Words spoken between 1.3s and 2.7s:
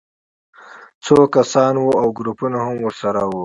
کسان وو او ګروپونه